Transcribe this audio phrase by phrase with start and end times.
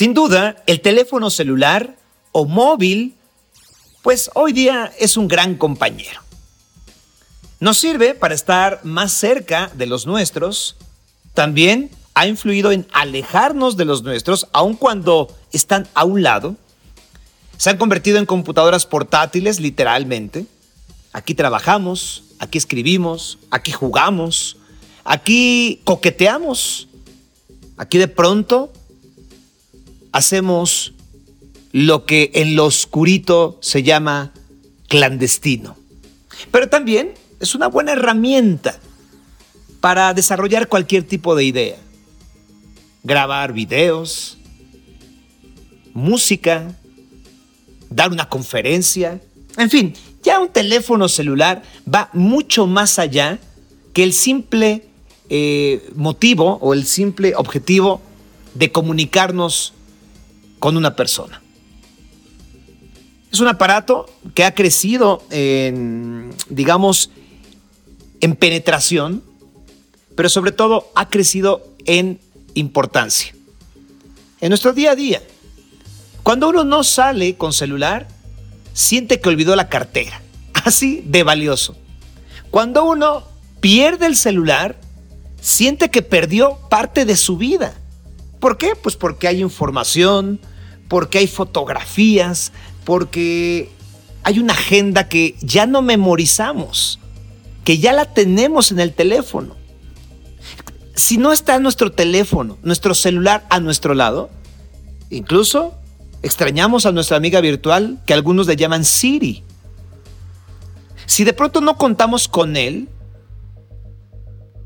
[0.00, 1.94] Sin duda, el teléfono celular
[2.32, 3.16] o móvil,
[4.00, 6.22] pues hoy día es un gran compañero.
[7.58, 10.76] Nos sirve para estar más cerca de los nuestros.
[11.34, 16.56] También ha influido en alejarnos de los nuestros, aun cuando están a un lado.
[17.58, 20.46] Se han convertido en computadoras portátiles, literalmente.
[21.12, 24.56] Aquí trabajamos, aquí escribimos, aquí jugamos,
[25.04, 26.88] aquí coqueteamos.
[27.76, 28.72] Aquí de pronto
[30.12, 30.94] hacemos
[31.72, 34.32] lo que en lo oscurito se llama
[34.88, 35.76] clandestino.
[36.50, 38.78] Pero también es una buena herramienta
[39.80, 41.76] para desarrollar cualquier tipo de idea.
[43.02, 44.36] Grabar videos,
[45.94, 46.74] música,
[47.88, 49.20] dar una conferencia,
[49.56, 53.38] en fin, ya un teléfono celular va mucho más allá
[53.92, 54.86] que el simple
[55.28, 58.00] eh, motivo o el simple objetivo
[58.54, 59.72] de comunicarnos
[60.60, 61.42] con una persona.
[63.32, 67.10] Es un aparato que ha crecido en, digamos,
[68.20, 69.24] en penetración,
[70.14, 72.20] pero sobre todo ha crecido en
[72.54, 73.34] importancia.
[74.40, 75.22] En nuestro día a día,
[76.22, 78.08] cuando uno no sale con celular,
[78.72, 80.20] siente que olvidó la cartera,
[80.64, 81.76] así de valioso.
[82.50, 83.24] Cuando uno
[83.60, 84.76] pierde el celular,
[85.40, 87.74] siente que perdió parte de su vida.
[88.40, 88.72] ¿Por qué?
[88.74, 90.40] Pues porque hay información,
[90.90, 92.50] porque hay fotografías,
[92.84, 93.70] porque
[94.24, 96.98] hay una agenda que ya no memorizamos,
[97.64, 99.54] que ya la tenemos en el teléfono.
[100.96, 104.30] Si no está nuestro teléfono, nuestro celular a nuestro lado,
[105.10, 105.74] incluso
[106.24, 109.44] extrañamos a nuestra amiga virtual que algunos le llaman Siri.
[111.06, 112.88] Si de pronto no contamos con él,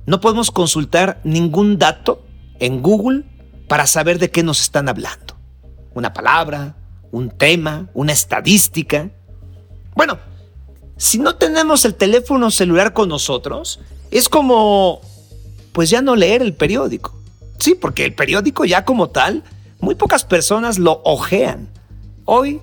[0.06, 2.24] no podemos consultar ningún dato
[2.60, 3.24] en Google
[3.68, 5.23] para saber de qué nos están hablando.
[5.94, 6.76] Una palabra,
[7.10, 9.10] un tema, una estadística.
[9.94, 10.18] Bueno,
[10.96, 15.00] si no tenemos el teléfono celular con nosotros, es como,
[15.72, 17.14] pues ya no leer el periódico.
[17.58, 19.44] Sí, porque el periódico ya como tal,
[19.80, 21.68] muy pocas personas lo ojean.
[22.24, 22.60] Hoy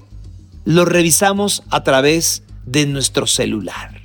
[0.66, 4.02] lo revisamos a través de nuestro celular.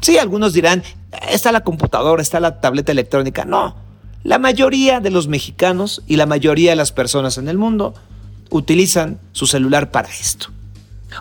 [0.00, 0.82] Sí, algunos dirán,
[1.28, 3.44] está la computadora, está la tableta electrónica.
[3.44, 3.76] No,
[4.22, 7.94] la mayoría de los mexicanos y la mayoría de las personas en el mundo
[8.50, 10.48] utilizan su celular para esto.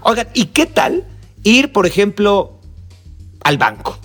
[0.03, 1.05] Oigan, ¿y qué tal
[1.43, 2.59] ir, por ejemplo,
[3.41, 3.97] al banco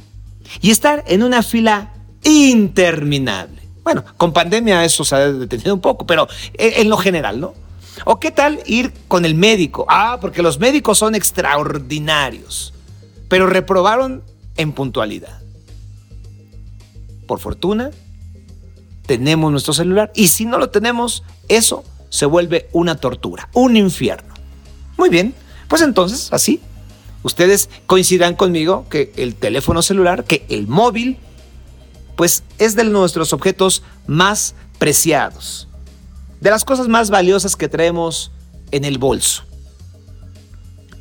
[0.61, 1.93] y estar en una fila
[2.25, 3.63] interminable?
[3.83, 7.55] Bueno, con pandemia eso se ha detenido un poco, pero en lo general, ¿no?
[8.05, 9.87] ¿O qué tal ir con el médico?
[9.89, 12.73] Ah, porque los médicos son extraordinarios,
[13.29, 14.23] pero reprobaron
[14.57, 15.41] en puntualidad.
[17.27, 17.91] Por fortuna,
[19.07, 24.35] tenemos nuestro celular y si no lo tenemos, eso se vuelve una tortura, un infierno.
[24.99, 25.35] Muy bien,
[25.67, 26.61] pues entonces, así,
[27.23, 31.17] ustedes coincidirán conmigo que el teléfono celular, que el móvil,
[32.15, 35.69] pues es de nuestros objetos más preciados,
[36.43, 38.31] de las cosas más valiosas que traemos
[38.73, 39.45] en el bolso.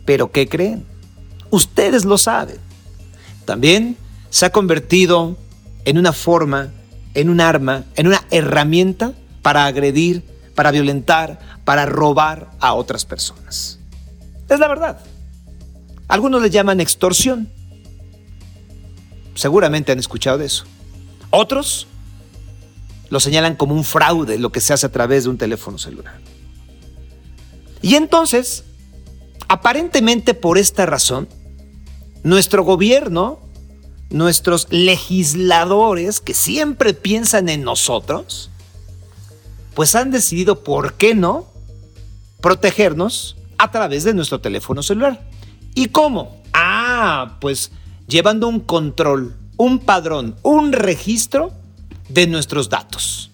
[0.06, 0.86] Pero ¿qué creen?
[1.50, 2.58] Ustedes lo saben.
[3.44, 3.98] También
[4.30, 5.36] se ha convertido
[5.84, 6.72] en una forma,
[7.16, 9.12] en un arma, en una herramienta
[9.42, 13.80] para agredir para violentar, para robar a otras personas.
[14.50, 15.00] Es la verdad.
[16.08, 17.50] Algunos le llaman extorsión.
[19.36, 20.66] Seguramente han escuchado de eso.
[21.30, 21.88] Otros
[23.10, 26.20] lo señalan como un fraude, lo que se hace a través de un teléfono celular.
[27.82, 28.64] Y entonces,
[29.48, 31.28] aparentemente por esta razón,
[32.24, 33.40] nuestro gobierno,
[34.10, 38.51] nuestros legisladores que siempre piensan en nosotros,
[39.74, 41.46] pues han decidido, ¿por qué no?,
[42.42, 45.28] protegernos a través de nuestro teléfono celular.
[45.76, 46.42] ¿Y cómo?
[46.54, 47.72] Ah, pues
[48.08, 51.54] llevando un control, un padrón, un registro
[52.10, 53.32] de nuestros datos.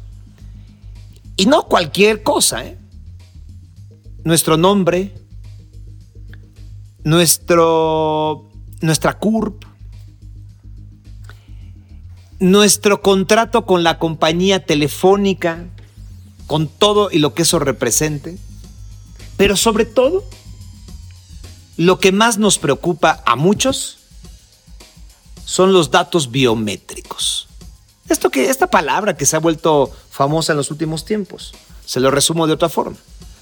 [1.35, 2.77] Y no cualquier cosa, ¿eh?
[4.23, 5.13] Nuestro nombre,
[7.03, 8.49] nuestro,
[8.81, 9.63] nuestra CURP,
[12.39, 15.65] nuestro contrato con la compañía telefónica,
[16.47, 18.37] con todo y lo que eso represente,
[19.35, 20.23] pero sobre todo,
[21.75, 23.99] lo que más nos preocupa a muchos
[25.45, 27.47] son los datos biométricos.
[28.09, 31.53] Esto que, esta palabra que se ha vuelto famosa en los últimos tiempos,
[31.85, 32.97] se lo resumo de otra forma.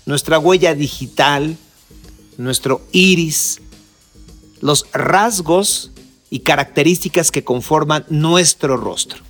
[0.05, 1.57] Nuestra huella digital,
[2.37, 3.61] nuestro iris,
[4.61, 5.91] los rasgos
[6.29, 9.23] y características que conforman nuestro rostro.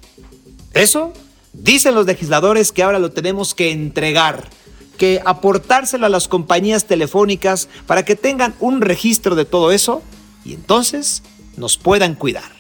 [0.74, 1.14] Eso
[1.58, 4.50] Dicen los legisladores que ahora lo tenemos que entregar,
[4.98, 10.04] que aportárselo a las compañías telefónicas para que tengan un registro de todo eso
[10.44, 11.24] y entonces
[11.58, 12.52] nos puedan cuidar.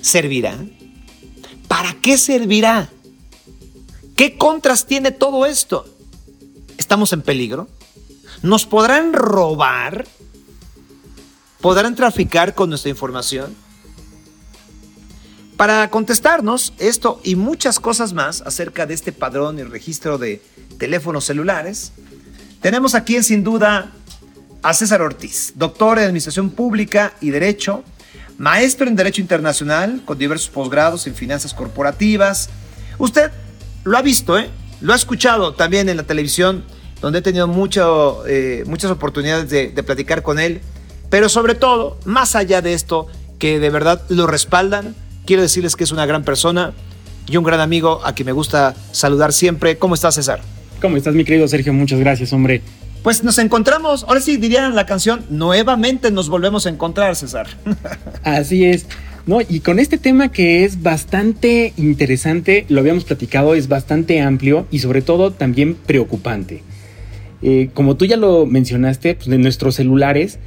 [0.00, 0.56] ¿Servirá?
[1.68, 2.90] ¿Para qué servirá?
[4.16, 5.86] ¿Qué contras tiene todo esto?
[6.76, 7.68] ¿Estamos en peligro?
[8.42, 10.06] ¿Nos podrán robar?
[11.60, 13.54] ¿Podrán traficar con nuestra información?
[15.60, 20.40] Para contestarnos esto y muchas cosas más acerca de este padrón y registro de
[20.78, 21.92] teléfonos celulares,
[22.62, 23.92] tenemos aquí sin duda
[24.62, 27.84] a César Ortiz, doctor en Administración Pública y Derecho,
[28.38, 32.48] maestro en Derecho Internacional con diversos posgrados en finanzas corporativas.
[32.96, 33.30] Usted
[33.84, 34.48] lo ha visto, ¿eh?
[34.80, 36.64] lo ha escuchado también en la televisión,
[37.02, 40.62] donde he tenido mucho, eh, muchas oportunidades de, de platicar con él,
[41.10, 43.08] pero sobre todo, más allá de esto,
[43.38, 44.94] que de verdad lo respaldan,
[45.26, 46.72] quiero decirles que es una gran persona
[47.28, 49.78] y un gran amigo a quien me gusta saludar siempre.
[49.78, 50.40] ¿Cómo estás, César?
[50.80, 51.72] ¿Cómo estás, mi querido Sergio?
[51.72, 52.62] Muchas gracias, hombre.
[53.02, 57.46] Pues nos encontramos, ahora sí dirían la canción, nuevamente nos volvemos a encontrar, César.
[58.22, 58.86] Así es.
[59.26, 64.66] No, y con este tema que es bastante interesante, lo habíamos platicado, es bastante amplio
[64.70, 66.62] y sobre todo también preocupante.
[67.42, 70.38] Eh, como tú ya lo mencionaste, pues en nuestros celulares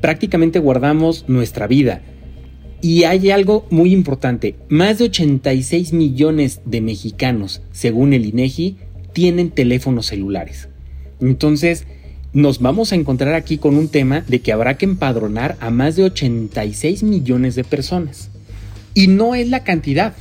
[0.00, 2.00] prácticamente guardamos nuestra vida.
[2.80, 8.76] Y hay algo muy importante, más de 86 millones de mexicanos, según el INEGI,
[9.12, 10.68] tienen teléfonos celulares.
[11.20, 11.86] Entonces,
[12.32, 15.96] nos vamos a encontrar aquí con un tema de que habrá que empadronar a más
[15.96, 18.30] de 86 millones de personas.
[18.94, 20.14] Y no es la cantidad.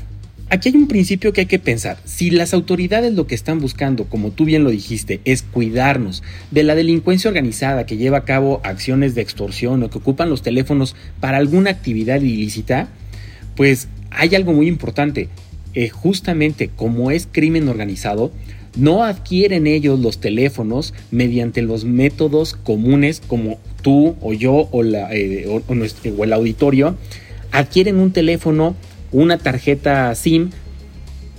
[0.49, 1.97] Aquí hay un principio que hay que pensar.
[2.05, 6.63] Si las autoridades lo que están buscando, como tú bien lo dijiste, es cuidarnos de
[6.63, 10.95] la delincuencia organizada que lleva a cabo acciones de extorsión o que ocupan los teléfonos
[11.19, 12.87] para alguna actividad ilícita,
[13.57, 15.27] pues hay algo muy importante.
[15.73, 18.31] Eh, justamente como es crimen organizado,
[18.77, 25.13] no adquieren ellos los teléfonos mediante los métodos comunes como tú o yo o, la,
[25.13, 26.95] eh, o el auditorio.
[27.51, 28.75] Adquieren un teléfono
[29.11, 30.51] una tarjeta SIM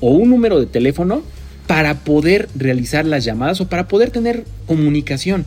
[0.01, 1.23] o un número de teléfono
[1.67, 5.45] para poder realizar las llamadas o para poder tener comunicación.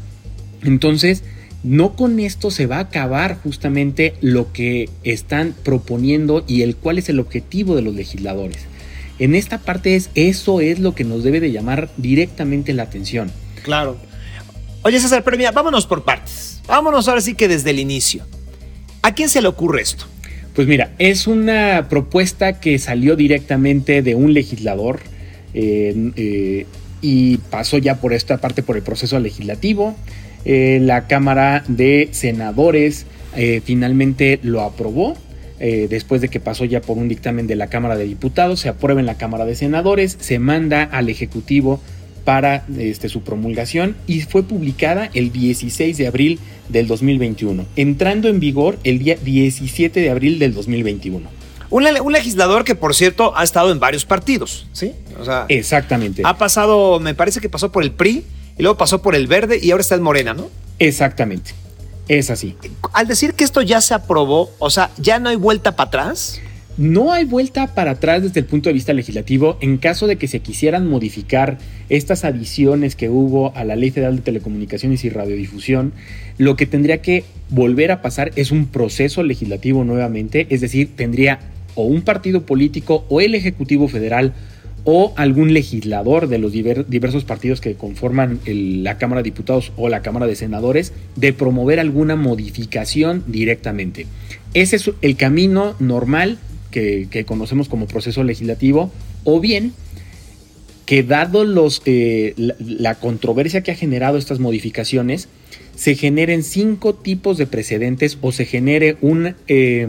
[0.63, 1.23] Entonces,
[1.63, 6.97] no con esto se va a acabar justamente lo que están proponiendo y el cuál
[6.97, 8.57] es el objetivo de los legisladores.
[9.19, 13.31] En esta parte es eso es lo que nos debe de llamar directamente la atención.
[13.63, 13.97] Claro.
[14.83, 16.61] Oye César, pero mira, vámonos por partes.
[16.67, 18.25] Vámonos ahora sí que desde el inicio.
[19.03, 20.05] ¿A quién se le ocurre esto?
[20.55, 24.99] Pues mira, es una propuesta que salió directamente de un legislador
[25.53, 26.65] eh, eh,
[27.01, 29.95] y pasó ya por esta parte por el proceso legislativo.
[30.43, 33.05] Eh, la Cámara de Senadores
[33.63, 35.15] finalmente lo aprobó.
[35.57, 38.99] después de que pasó ya por un dictamen de la Cámara de Diputados, se aprueba
[38.99, 41.79] en la Cámara de Senadores, se manda al Ejecutivo
[42.23, 46.39] para este, su promulgación y fue publicada el 16 de abril
[46.69, 51.29] del 2021, entrando en vigor el día 17 de abril del 2021.
[51.69, 54.91] Un, un, legislador que, por cierto, ha estado en varios partidos, ¿sí?
[55.19, 56.21] O sea, Exactamente.
[56.25, 58.25] Ha pasado, me parece que pasó por el PRI,
[58.57, 60.49] y luego pasó por el Verde, y ahora está en Morena, ¿no?
[60.79, 61.51] Exactamente.
[62.09, 62.57] Es así.
[62.91, 66.41] Al decir que esto ya se aprobó, o sea, ¿ya no hay vuelta para atrás?
[66.77, 70.27] No hay vuelta para atrás desde el punto de vista legislativo en caso de que
[70.27, 71.57] se quisieran modificar
[71.89, 75.91] estas adiciones que hubo a la Ley Federal de Telecomunicaciones y Radiodifusión.
[76.37, 81.39] Lo que tendría que volver a pasar es un proceso legislativo nuevamente, es decir, tendría
[81.75, 84.33] o un partido político o el Ejecutivo Federal
[84.83, 90.01] o algún legislador de los diversos partidos que conforman la Cámara de Diputados o la
[90.01, 94.07] Cámara de Senadores de promover alguna modificación directamente.
[94.53, 96.39] Ese es el camino normal
[96.71, 98.91] que, conocemos como proceso legislativo,
[99.23, 99.73] o bien
[100.85, 105.29] que dado los, eh, la, controversia que ha generado estas modificaciones,
[105.75, 109.87] se generen cinco tipos de precedentes o se genere un, eh,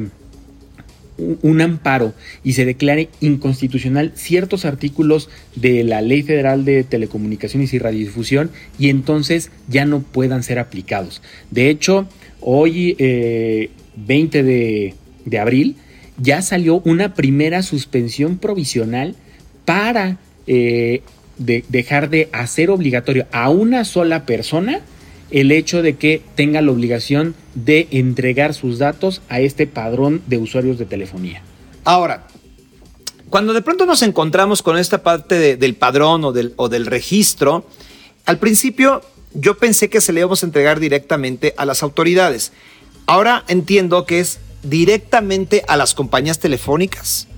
[1.42, 7.78] un amparo y se declare inconstitucional ciertos artículos de la Ley Federal de Telecomunicaciones y
[7.78, 11.22] Radiodifusión y entonces ya no puedan ser aplicados.
[11.50, 12.08] De hecho,
[12.40, 12.96] hoy,
[13.96, 15.76] 20 eh, de abril,
[16.18, 19.14] ya salió una primera suspensión provisional
[19.64, 21.02] para eh,
[21.38, 24.80] dejar de hacer obligatorio a una sola persona
[25.30, 30.38] el hecho de que tenga la obligación de entregar sus datos a este padrón de
[30.38, 31.42] usuarios de telefonía.
[31.84, 32.26] Ahora,
[33.30, 37.66] cuando de pronto nos encontramos con esta parte del padrón o del, o del registro,
[38.26, 39.00] al principio
[39.32, 42.52] yo pensé que se le íbamos a entregar directamente a las autoridades.
[43.06, 47.28] Ahora entiendo que es directamente a las compañías telefónicas?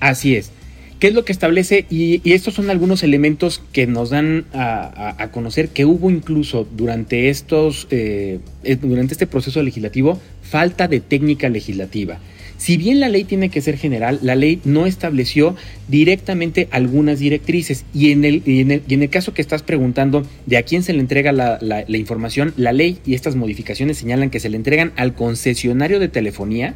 [0.00, 0.50] Así es.
[0.98, 1.86] ¿Qué es lo que establece?
[1.90, 7.86] Y, estos son algunos elementos que nos dan a, conocer que hubo incluso durante, estos,
[7.90, 12.18] eh, eh, durante este proceso legislativo falta de técnica legislativa.
[12.58, 17.84] Si bien la ley tiene que ser general, la ley no estableció directamente algunas directrices.
[17.94, 21.00] Y en el, y en el, caso que estás preguntando de a quién se le
[21.00, 25.14] entrega la, la información, la ley y estas modificaciones señalan que se le entregan al
[25.14, 26.74] concesionario de telefonía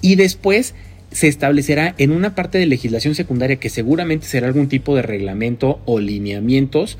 [0.00, 0.74] y después
[1.12, 5.80] se establecerá en una parte de legislación secundaria que seguramente será algún tipo de reglamento
[5.84, 6.98] o lineamientos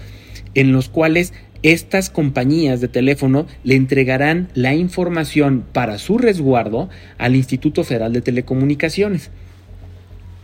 [0.54, 1.32] en los cuales
[1.64, 8.20] estas compañías de teléfono le entregarán la información para su resguardo al Instituto Federal de
[8.20, 9.30] Telecomunicaciones.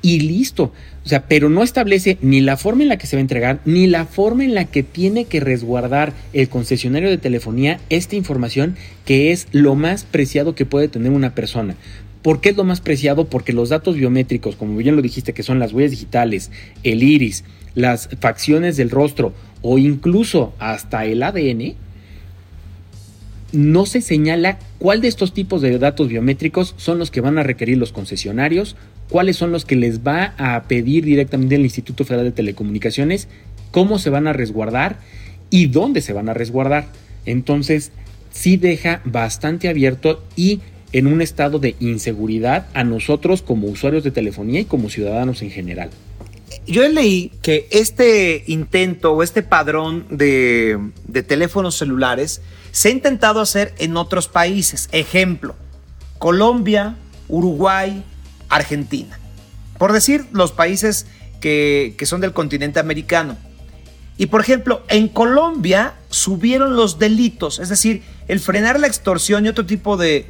[0.00, 0.73] Y listo.
[1.05, 3.61] O sea, pero no establece ni la forma en la que se va a entregar,
[3.67, 8.77] ni la forma en la que tiene que resguardar el concesionario de telefonía esta información
[9.05, 11.77] que es lo más preciado que puede tener una persona.
[12.23, 13.27] ¿Por qué es lo más preciado?
[13.27, 16.50] Porque los datos biométricos, como bien lo dijiste, que son las huellas digitales,
[16.83, 21.75] el iris, las facciones del rostro o incluso hasta el ADN,
[23.52, 27.43] no se señala cuál de estos tipos de datos biométricos son los que van a
[27.43, 28.76] requerir los concesionarios,
[29.09, 33.29] cuáles son los que les va a pedir directamente el Instituto Federal de Telecomunicaciones,
[33.71, 34.99] cómo se van a resguardar
[35.50, 36.87] y dónde se van a resguardar.
[37.26, 37.93] Entonces,
[38.31, 40.61] sí deja bastante abierto y
[40.93, 45.50] en un estado de inseguridad a nosotros como usuarios de telefonía y como ciudadanos en
[45.50, 45.90] general.
[46.67, 50.79] Yo leí que este intento o este padrón de,
[51.26, 54.88] teléfonos celulares se ha intentado hacer en otros países.
[54.93, 55.57] Ejemplo,
[56.19, 56.97] Colombia,
[57.29, 58.05] Uruguay,
[58.49, 59.19] Argentina.
[59.79, 61.07] Por decir los países
[61.40, 63.37] que, son del continente americano.
[64.19, 69.49] Y por ejemplo, en Colombia subieron los delitos, es decir, el frenar la extorsión y
[69.49, 70.26] otro tipo de,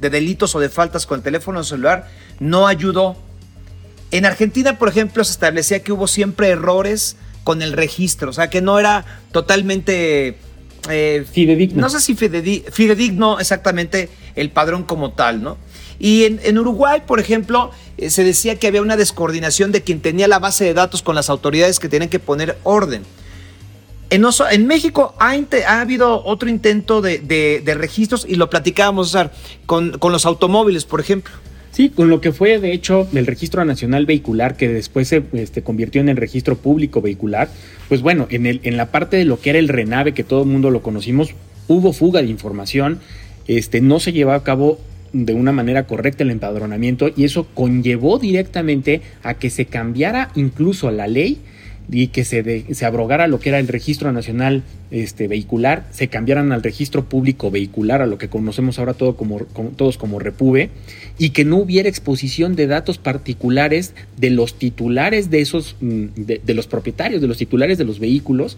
[0.00, 3.16] delitos o de faltas con el teléfono celular no ayudó.
[4.10, 8.50] En Argentina, por ejemplo, se establecía que hubo siempre errores con el registro, o sea,
[8.50, 10.36] que no era totalmente...
[10.88, 11.80] Eh, fidedigno.
[11.80, 15.58] No sé si fidedigno exactamente el padrón como tal, ¿no?
[15.98, 20.28] Y en, Uruguay, por ejemplo, eh, se decía que había una descoordinación de quien tenía
[20.28, 23.02] la base de datos con las autoridades que tenían que poner orden.
[24.08, 29.16] En, México ha, habido otro intento de, registros y lo platicábamos,
[29.66, 31.32] con, los automóviles, por ejemplo.
[31.80, 35.62] Sí, con lo que fue de hecho el registro nacional vehicular que después se este,
[35.62, 37.48] convirtió en el registro público vehicular,
[37.88, 40.42] pues bueno, en, el, en la parte de lo que era el RENAVE, que todo
[40.42, 41.30] el mundo lo conocimos,
[41.68, 43.00] hubo fuga de información,
[43.46, 44.78] este, no se llevó a cabo
[45.14, 50.90] de una manera correcta el empadronamiento y eso conllevó directamente a que se cambiara incluso
[50.90, 51.38] la ley
[51.92, 56.52] y que se, se abrogara lo que era el registro nacional este, vehicular, se cambiaran
[56.52, 59.40] al registro público vehicular, a lo que conocemos ahora todo como,
[59.76, 60.70] todos como Repube,
[61.18, 66.54] y que no hubiera exposición de datos particulares de los titulares de esos, mm, de
[66.54, 68.56] los propietarios, de los titulares de los vehículos,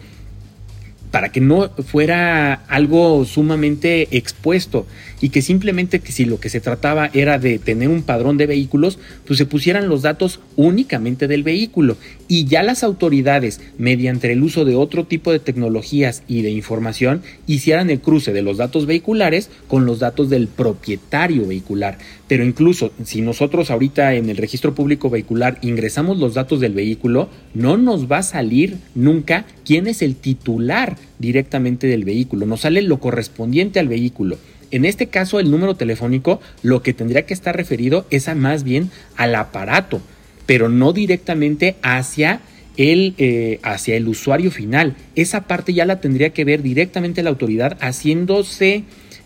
[1.12, 4.87] para que no fuera algo sumamente expuesto
[5.23, 8.47] y que simplemente que si lo que se trataba era de tener un padrón de
[8.47, 11.97] vehículos, pues se pusieran los datos únicamente del vehículo
[12.29, 17.23] y ya las autoridades, mediante el uso de otro tipo de tecnologías y de información,
[17.47, 21.99] hicieran el cruce de los datos vehiculares con los datos del propietario vehicular.
[22.26, 27.29] Pero incluso si nosotros ahorita en el registro público vehicular ingresamos los datos del vehículo,
[27.55, 32.83] no nos va a salir nunca quién es el titular directamente del vehículo, nos sale
[32.83, 34.38] lo correspondiente al vehículo.
[34.73, 38.64] En este caso, el número telefónico lo que tendría que estar referido es a más
[38.64, 40.00] bien al aparato,
[40.47, 42.41] pero no directamente hacia
[42.76, 44.97] el, eh, hacia el usuario final.
[45.14, 48.85] Esa parte ya la tendría que ver directamente la autoridad haciéndose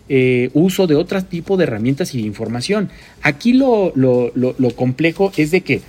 [0.09, 2.91] eh, uso de otro tipo de herramientas y de información.
[3.23, 5.81] Aquí lo, lo, lo complejo es de que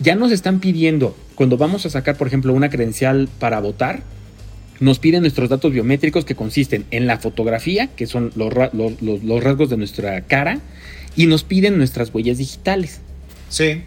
[0.00, 4.02] ya nos están pidiendo, cuando vamos a sacar, por ejemplo, una credencial para votar,
[4.80, 9.76] nos piden nuestros datos biométricos que consisten en la fotografía, que son los, rasgos de
[9.76, 10.60] nuestra cara,
[11.16, 13.00] y nos piden nuestras huellas digitales.
[13.48, 13.82] Sí.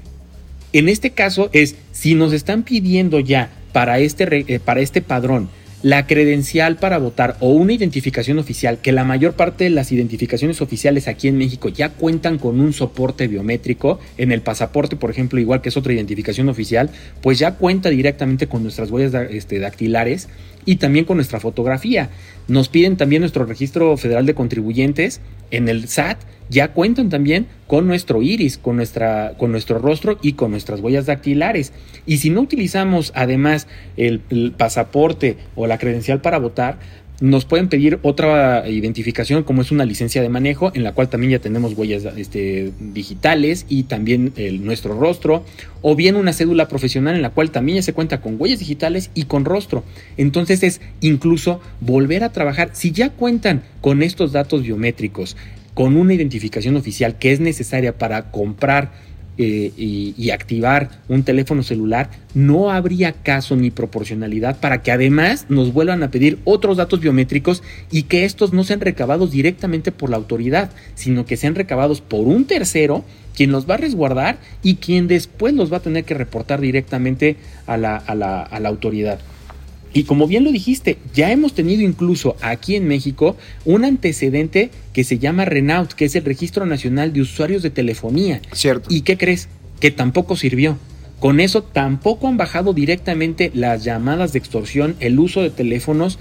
[0.73, 5.49] En este caso es, si nos están pidiendo ya para este, eh, para este padrón
[5.83, 10.61] la credencial para votar o una identificación oficial, que la mayor parte de las identificaciones
[10.61, 15.39] oficiales aquí en México ya cuentan con un soporte biométrico, en el pasaporte, por ejemplo,
[15.39, 20.27] igual que es otra identificación oficial, pues ya cuenta directamente con nuestras huellas este, dactilares
[20.65, 22.09] y también con nuestra fotografía.
[22.47, 27.87] Nos piden también nuestro registro federal de contribuyentes en el SAT, ya cuentan también con
[27.87, 31.71] nuestro iris, con, nuestra, con nuestro rostro y con nuestras huellas dactilares.
[32.05, 34.21] Y si no utilizamos además el,
[34.57, 36.77] pasaporte o la credencial para votar,
[37.21, 41.31] nos pueden pedir otra identificación como es una licencia de manejo en la cual también
[41.31, 45.45] ya tenemos huellas este, digitales y también nuestro rostro
[45.83, 49.11] o bien una cédula profesional en la cual también ya se cuenta con huellas digitales
[49.13, 49.83] y con rostro.
[50.17, 52.71] Entonces es incluso volver a trabajar.
[52.73, 55.37] Si ya cuentan con estos datos biométricos,
[55.75, 58.91] con una identificación oficial que es necesaria para comprar
[59.43, 65.73] eh, y, activar un teléfono celular, no habría caso ni proporcionalidad para que además nos
[65.73, 70.17] vuelvan a pedir otros datos biométricos y que estos no sean recabados directamente por la
[70.17, 73.03] autoridad, sino que sean recabados por un tercero
[73.35, 77.37] quien los va a resguardar y quien después los va a tener que reportar directamente
[77.65, 79.19] a la, a la, a la autoridad.
[79.93, 85.03] Y como bien lo dijiste, ya hemos tenido incluso aquí en México un antecedente que
[85.03, 88.41] se llama Renault, que es el Registro Nacional de Usuarios de Telefonía.
[88.53, 88.87] Cierto.
[88.89, 89.49] ¿Y qué crees?
[89.79, 90.77] Que tampoco sirvió.
[91.19, 96.17] Con eso tampoco han bajado directamente las llamadas de extorsión, el uso de teléfonos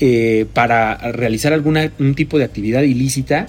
[0.00, 3.46] eh, para realizar algún tipo de actividad ilícita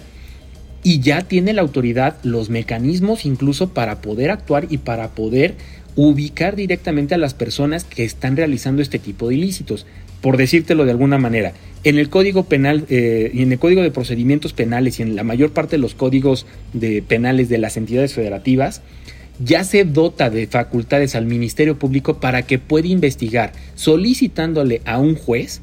[0.83, 5.55] y ya tiene la autoridad los mecanismos incluso para poder actuar y para poder
[5.97, 9.85] ubicar directamente a las personas que están realizando este tipo de ilícitos.
[10.21, 13.91] Por decírtelo de alguna manera, en el Código Penal eh, y en el Código de
[13.91, 18.13] Procedimientos Penales y en la mayor parte de los códigos de penales de las entidades
[18.13, 18.81] federativas,
[19.39, 25.15] ya se dota de facultades al Ministerio Público para que pueda investigar, solicitándole a un
[25.15, 25.61] juez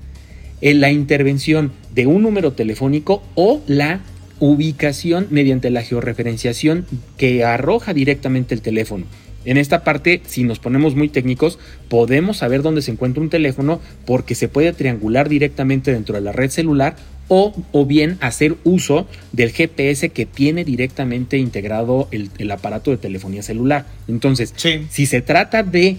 [0.60, 4.00] en la intervención de un número telefónico o la
[4.40, 6.86] ubicación mediante la georreferenciación
[7.16, 9.04] que arroja directamente el teléfono.
[9.44, 11.58] En esta parte, si nos ponemos muy técnicos,
[11.88, 16.32] podemos saber dónde se encuentra un teléfono porque se puede triangular directamente dentro de la
[16.32, 16.96] red celular
[17.28, 23.42] o, o bien hacer uso del GPS que tiene directamente integrado el, aparato de telefonía
[23.42, 23.86] celular.
[24.08, 24.54] Entonces,
[24.90, 25.98] si se trata de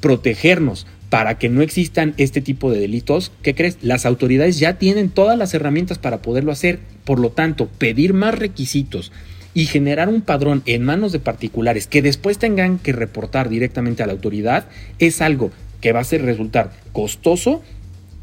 [0.00, 3.76] protegernos para que no existan este tipo de delitos, ¿qué crees?
[3.82, 6.78] Las autoridades ya tienen todas las herramientas para poderlo hacer.
[7.04, 9.12] Por lo tanto, pedir más requisitos
[9.54, 14.06] y generar un padrón en manos de particulares que después tengan que reportar directamente a
[14.06, 14.66] la autoridad
[14.98, 17.62] es algo que va a ser resultar costoso,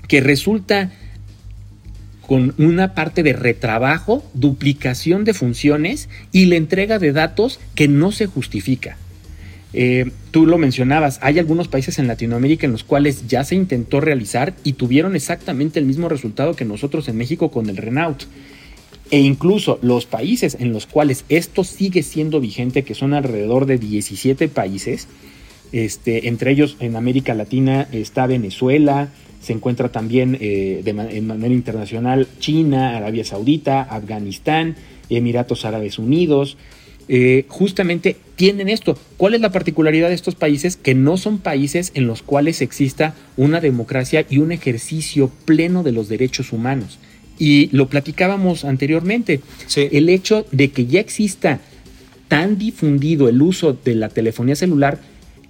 [0.08, 0.92] que resulta
[2.30, 8.12] con una parte de retrabajo, duplicación de funciones y la entrega de datos que no
[8.12, 8.98] se justifica.
[9.74, 14.00] Eh, tú lo mencionabas, hay algunos países en Latinoamérica en los cuales ya se intentó
[14.00, 18.24] realizar y tuvieron exactamente el mismo resultado que nosotros en México con el Renault.
[19.12, 23.78] E incluso los países en los cuales esto sigue siendo vigente, que son alrededor de
[23.78, 25.08] 17 países,
[25.72, 29.10] este, entre ellos en América Latina está Venezuela,
[29.42, 34.76] se encuentra también eh, de manera internacional China, Arabia Saudita, Afganistán,
[35.10, 36.58] Emiratos Árabes Unidos.
[37.08, 38.98] Eh, justamente tienen esto.
[39.18, 40.76] ¿Cuál es la particularidad de estos países?
[40.76, 45.94] Que no son países en los cuales exista una democracia y un ejercicio pleno de
[45.94, 47.00] los derechos humanos.
[47.40, 49.42] Y lo platicábamos anteriormente.
[49.76, 51.60] El hecho de que ya exista
[52.28, 55.00] tan difundido el uso de la telefonía celular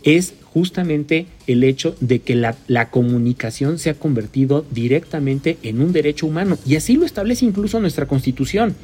[0.03, 5.91] es justamente el hecho de que la, la, comunicación se ha convertido directamente en un
[5.91, 6.57] derecho humano.
[6.65, 8.75] Y así lo establece incluso nuestra constitución.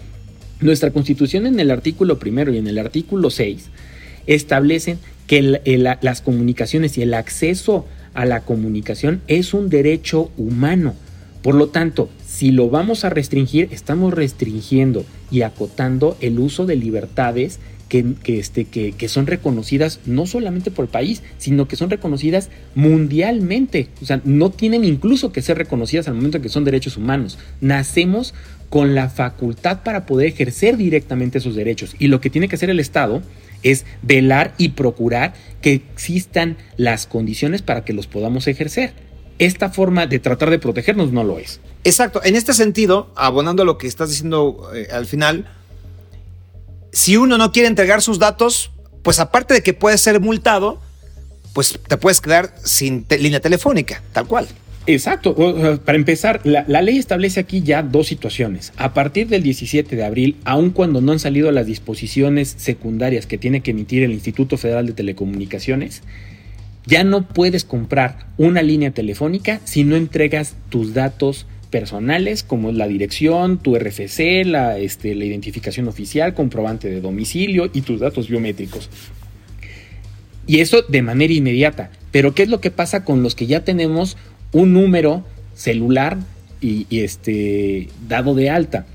[0.59, 3.69] Nuestra constitución en el artículo primero y en el artículo 6
[4.27, 5.41] establecen que
[6.01, 10.95] las comunicaciones y el acceso a la comunicación es un derecho humano.
[11.41, 16.75] Por lo tanto, si lo vamos a restringir, estamos restringiendo y acotando el uso de
[16.75, 21.89] libertades que, este, que, que, son reconocidas no solamente por el país, sino que son
[21.89, 23.87] reconocidas mundialmente.
[24.01, 27.37] O sea, no tienen incluso que ser reconocidas al momento en que son derechos humanos.
[27.61, 28.33] Nacemos
[28.67, 31.95] con la facultad para poder ejercer directamente esos derechos.
[31.99, 33.21] Y lo que tiene que hacer el Estado
[33.63, 39.05] es velar y procurar que existan las condiciones para que los podamos ejercer.
[39.37, 41.59] Esta forma de tratar de protegernos no lo es.
[41.83, 42.21] Exacto.
[42.23, 45.45] En este sentido, abonando a lo que estás diciendo eh, al final,
[46.91, 48.71] si uno no quiere entregar sus datos,
[49.03, 50.79] pues aparte de que puede ser multado,
[51.53, 54.47] pues te puedes quedar sin línea telefónica, tal cual.
[54.87, 55.35] Exacto.
[55.83, 58.71] Para empezar, la, ley establece aquí ya dos situaciones.
[58.77, 63.37] A partir del 17 de abril, aun cuando no han salido las disposiciones secundarias que
[63.37, 66.03] tiene que emitir el Instituto Federal de Telecomunicaciones,
[66.85, 72.87] ya no puedes comprar una línea telefónica si no entregas tus datos personales como la
[72.87, 78.89] dirección, tu RFC, la, este, la identificación oficial, comprobante de domicilio y tus datos biométricos.
[80.47, 81.91] Y eso de manera inmediata.
[82.11, 84.15] Pero ¿qué es lo que pasa con los que ya tenemos
[84.53, 86.17] un número celular
[86.61, 88.85] y, este, dado de alta?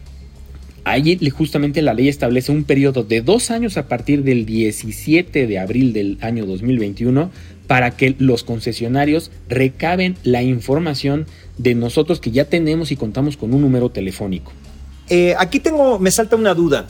[0.85, 5.59] Allí justamente la ley establece un periodo de dos años a partir del 17 de
[5.59, 7.31] abril del año 2021
[7.71, 13.55] para que los concesionarios recaben la información de nosotros que ya tenemos y contamos con
[13.55, 14.51] un número telefónico.
[15.09, 16.89] Eh, aquí tengo, me salta una duda.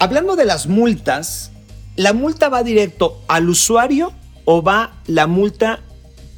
[0.00, 1.52] Hablando de las multas,
[1.94, 4.12] ¿la multa va directo al usuario
[4.44, 5.84] o va la multa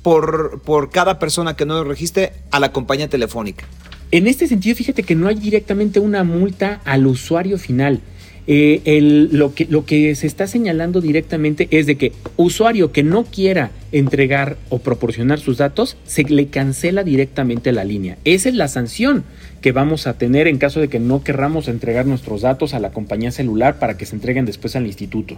[0.02, 3.64] por, por cada persona que no lo registre a la compañía telefónica?
[4.10, 8.02] En este sentido, fíjate que no hay directamente una multa al usuario final.
[8.50, 13.24] Eh, lo, que, lo que se está señalando directamente es de que usuario que no
[13.24, 18.16] quiera entregar o proporcionar sus datos, se le cancela directamente la línea.
[18.24, 19.24] Esa es la sanción
[19.60, 22.90] que vamos a tener en caso de que no querramos entregar nuestros datos a la
[22.90, 25.36] compañía celular para que se entreguen después al instituto.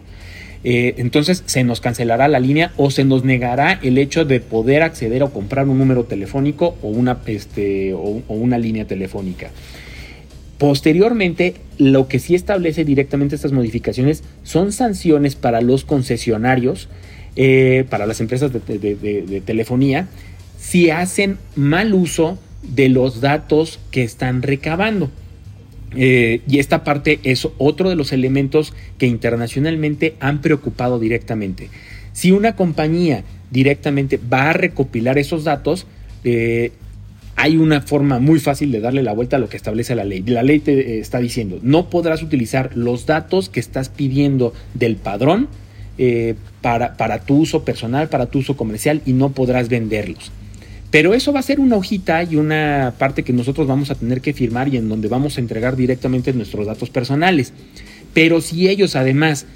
[0.62, 4.82] Eh, entonces se nos cancelará la línea o se nos negará el hecho de poder
[4.82, 9.50] acceder o comprar un número telefónico o una, este, o una línea telefónica.
[10.60, 16.90] Posteriormente, lo que sí establece directamente estas modificaciones son sanciones para los concesionarios,
[17.34, 20.06] eh, para las empresas de, telefonía,
[20.58, 25.10] si hacen mal uso de los datos que están recabando.
[25.96, 31.70] Eh, y esta parte es otro de los elementos que internacionalmente han preocupado directamente.
[32.12, 35.86] Si una compañía directamente va a recopilar esos datos,
[36.22, 36.72] eh,
[37.40, 40.22] hay una forma muy fácil de darle la vuelta a lo que establece la ley.
[40.26, 44.96] La ley te eh, está diciendo, no podrás utilizar los datos que estás pidiendo del
[44.96, 45.48] padrón
[45.96, 50.30] eh, para, para tu uso personal, para tu uso comercial y no podrás venderlos.
[50.90, 54.20] Pero eso va a ser una hojita y una parte que nosotros vamos a tener
[54.20, 57.54] que firmar y en donde vamos a entregar directamente nuestros datos personales.
[58.12, 59.46] Pero si ellos además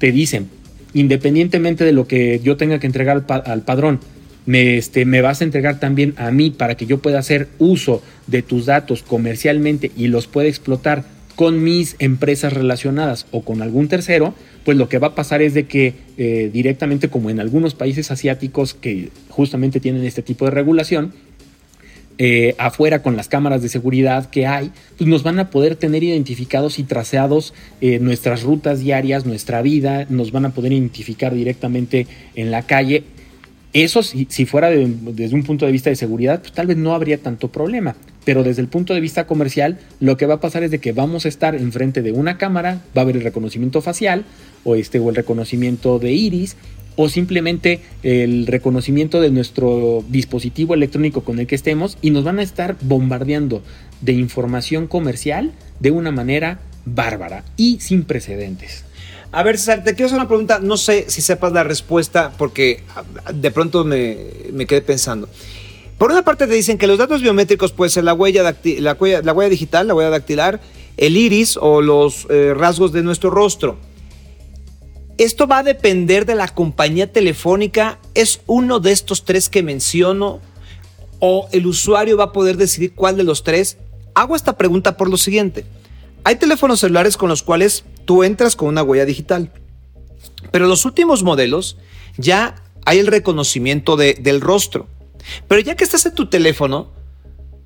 [0.00, 0.48] te dicen,
[0.92, 4.00] independientemente de lo que yo tenga que entregar al padrón,
[4.48, 8.02] me, este, me vas a entregar también a mí para que yo pueda hacer uso
[8.28, 11.04] de tus datos comercialmente y los pueda explotar
[11.36, 14.32] con mis empresas relacionadas o con algún tercero,
[14.64, 18.10] pues lo que va a pasar es de que eh, directamente como en algunos países
[18.10, 21.12] asiáticos que justamente tienen este tipo de regulación,
[22.16, 26.02] eh, afuera con las cámaras de seguridad que hay, pues nos van a poder tener
[26.02, 32.06] identificados y traceados eh, nuestras rutas diarias, nuestra vida, nos van a poder identificar directamente
[32.34, 33.04] en la calle
[33.72, 36.94] eso, si, si fuera desde un punto de vista de seguridad, pues tal vez no
[36.94, 37.96] habría tanto problema.
[38.24, 40.92] Pero desde el punto de vista comercial, lo que va a pasar es de que
[40.92, 44.24] vamos a estar enfrente de una cámara, va a haber el reconocimiento facial
[44.64, 46.56] o, este, o el reconocimiento de iris
[46.96, 52.40] o simplemente el reconocimiento de nuestro dispositivo electrónico con el que estemos y nos van
[52.40, 53.62] a estar bombardeando
[54.00, 58.84] de información comercial de una manera bárbara y sin precedentes.
[59.30, 60.58] A ver, César, te quiero hacer una pregunta.
[60.58, 62.82] No sé si sepas la respuesta porque
[63.34, 64.16] de pronto me,
[64.66, 65.28] quedé pensando.
[65.98, 69.20] Por una parte te dicen que los datos biométricos pueden ser la huella, la huella,
[69.22, 70.60] la huella digital, la huella dactilar,
[70.96, 73.76] el iris o los eh, rasgos de nuestro rostro.
[75.18, 77.98] Esto va a depender de la compañía telefónica.
[78.14, 80.40] ¿Es uno de estos tres que menciono?
[81.18, 83.76] ¿O el usuario va a poder decidir cuál de los tres?
[84.14, 85.66] Hago esta pregunta por lo siguiente.
[86.22, 89.52] Hay teléfonos celulares con los cuales tú entras con una huella digital.
[90.50, 91.76] Pero los últimos modelos
[92.16, 92.54] ya
[92.86, 94.88] hay el reconocimiento del rostro.
[95.46, 96.90] Pero ya que estás en tu teléfono,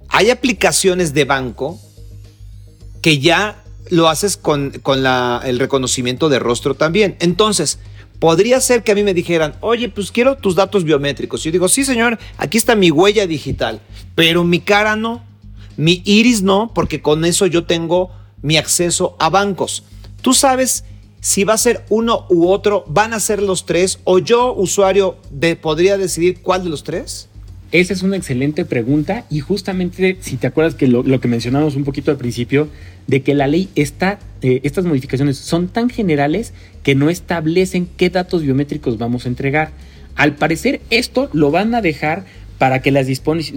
[0.09, 1.79] hay aplicaciones de banco
[3.03, 4.73] que ya lo haces con,
[5.45, 7.15] el reconocimiento de rostro también.
[7.21, 7.79] Entonces,
[8.19, 11.45] podría ser que a mí me dijeran, oye, pues quiero tus datos biométricos.
[11.45, 13.81] Yo digo, sí, señor, aquí está mi huella digital,
[14.17, 15.25] pero mi cara no,
[15.77, 18.11] mi iris no, porque con eso yo tengo
[18.43, 19.85] mi acceso a bancos.
[20.23, 20.85] Tú sabes
[21.21, 25.17] si va a ser uno u otro, van a ser los tres, o yo, usuario,
[25.31, 27.29] de, podría decidir cuál de los tres?
[27.71, 31.85] Esa es una excelente pregunta y justamente si te acuerdas que lo, que mencionamos un
[31.85, 32.69] poquito al principio,
[33.07, 38.11] de que la ley está, eh, estas modificaciones son tan generales que no establecen qué
[38.11, 39.71] datos biométricos vamos a entregar.
[40.17, 42.27] Al parecer esto lo van a dejar
[42.63, 43.09] para que las,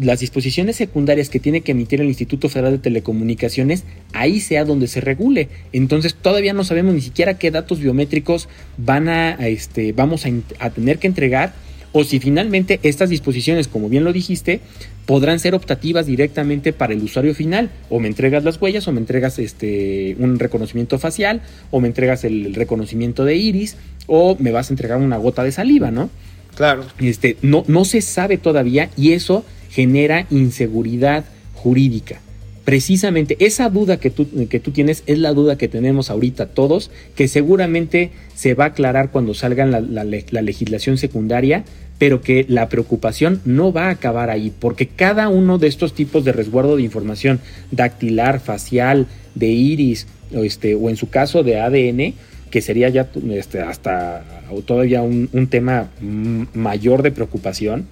[0.02, 4.88] las, disposiciones secundarias que tiene que emitir el Instituto Federal de Telecomunicaciones, ahí sea donde
[4.88, 5.48] se regule.
[5.74, 10.26] Entonces todavía no sabemos ni siquiera qué datos biométricos van a, este, vamos
[10.58, 11.54] a, tener que entregar
[11.92, 14.62] o si finalmente estas disposiciones, como bien lo dijiste,
[15.06, 17.70] podrán ser optativas directamente para el usuario final.
[17.92, 22.24] O me entregas las huellas, o me entregas este, un reconocimiento facial, o me entregas
[22.24, 26.10] el reconocimiento de iris, o me vas a entregar una gota de saliva, ¿no?
[26.56, 26.86] Claro.
[27.00, 32.22] Este, no, no se sabe todavía y eso genera inseguridad jurídica.
[32.66, 36.90] Precisamente esa duda que tú, que tú tienes es la duda que tenemos ahorita todos,
[37.16, 41.64] que seguramente se va a aclarar cuando salga la, la, legislación secundaria,
[42.00, 46.26] pero que la preocupación no va a acabar ahí, porque cada uno de estos tipos
[46.26, 47.40] de resguardo de información
[47.70, 52.16] dactilar, facial, de iris, o, este, o en su caso de ADN,
[52.56, 54.24] que sería ya este, hasta
[54.66, 57.86] todavía un, tema mayor de preocupación,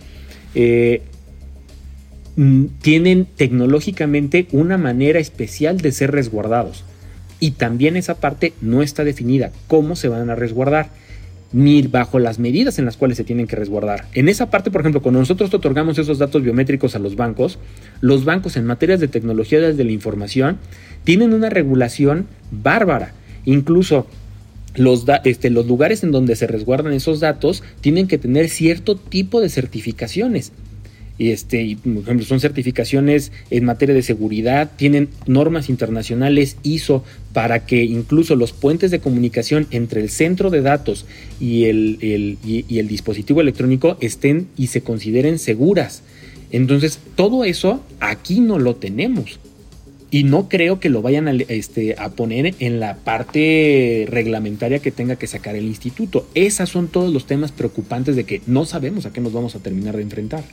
[0.55, 1.01] eh,
[2.81, 6.85] tienen tecnológicamente una manera especial de ser resguardados.
[7.41, 10.91] Y también esa parte no está definida, cómo se van a resguardar
[11.51, 14.05] ni bajo las medidas en las cuales se tienen que resguardar.
[14.13, 17.59] En esa parte, por ejemplo, cuando nosotros otorgamos esos datos biométricos a los bancos,
[17.99, 20.57] los bancos en materias de tecnología de la información
[21.03, 23.11] tienen una regulación bárbara.
[23.43, 24.07] Incluso
[24.75, 29.41] los, este, los lugares en donde se resguardan esos datos tienen que tener cierto tipo
[29.41, 30.51] de certificaciones.
[31.19, 37.67] Este, y, por ejemplo, son certificaciones en materia de seguridad, tienen normas internacionales ISO para
[37.67, 41.05] que incluso los puentes de comunicación entre el centro de datos
[41.39, 46.01] y el dispositivo electrónico estén y se consideren seguras.
[46.51, 49.39] Entonces, todo eso aquí no lo tenemos.
[50.13, 54.91] Y no creo que lo vayan a, este, a, poner en la parte reglamentaria que
[54.91, 56.27] tenga que sacar el instituto.
[56.35, 59.59] Esos son todos los temas preocupantes de que no sabemos a qué nos vamos a
[59.59, 60.43] terminar de enfrentar.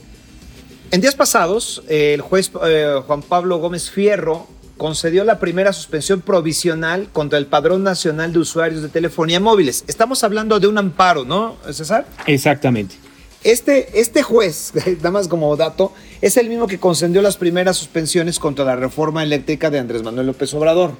[0.89, 4.47] En días pasados, el juez eh, Juan Pablo Gómez Fierro
[4.77, 9.83] concedió la primera suspensión provisional contra el Padrón Nacional de Usuarios de Telefonía Móviles.
[9.87, 12.07] Estamos hablando de un amparo, ¿no, César?
[12.25, 12.95] Exactamente.
[13.43, 18.39] Este, este juez, nada más como dato, es el mismo que concedió las primeras suspensiones
[18.39, 20.91] contra la reforma eléctrica de Andrés Manuel López Obrador.